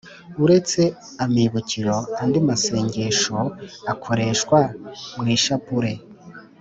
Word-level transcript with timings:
uretse 0.43 0.81
amibukiro 1.23 1.97
andi 2.21 2.39
masengesho 2.47 3.37
akoreshwa 3.91 4.59
mu 5.15 5.25
ishapule 5.35 5.91